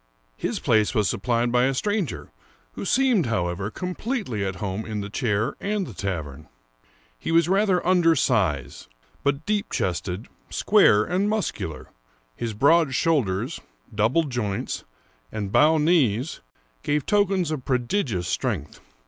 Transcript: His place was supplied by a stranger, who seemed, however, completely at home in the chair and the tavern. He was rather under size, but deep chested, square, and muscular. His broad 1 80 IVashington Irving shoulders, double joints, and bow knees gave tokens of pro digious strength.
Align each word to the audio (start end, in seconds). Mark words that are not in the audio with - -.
His 0.35 0.59
place 0.59 0.95
was 0.95 1.07
supplied 1.07 1.51
by 1.51 1.65
a 1.65 1.75
stranger, 1.75 2.31
who 2.73 2.85
seemed, 2.85 3.27
however, 3.27 3.69
completely 3.69 4.43
at 4.43 4.55
home 4.55 4.83
in 4.83 5.01
the 5.01 5.11
chair 5.11 5.53
and 5.61 5.85
the 5.85 5.93
tavern. 5.93 6.47
He 7.19 7.31
was 7.31 7.47
rather 7.47 7.85
under 7.85 8.15
size, 8.15 8.87
but 9.21 9.45
deep 9.45 9.69
chested, 9.69 10.27
square, 10.49 11.03
and 11.03 11.29
muscular. 11.29 11.91
His 12.35 12.55
broad 12.55 12.87
1 12.87 12.87
80 12.87 12.87
IVashington 12.87 12.87
Irving 12.87 12.91
shoulders, 12.93 13.61
double 13.93 14.23
joints, 14.23 14.83
and 15.31 15.51
bow 15.51 15.77
knees 15.77 16.41
gave 16.81 17.05
tokens 17.05 17.51
of 17.51 17.63
pro 17.63 17.77
digious 17.77 18.25
strength. 18.25 18.79